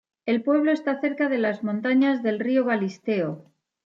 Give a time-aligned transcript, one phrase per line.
[0.25, 3.51] El pueblo está cerca de las montañas del río Galisteo.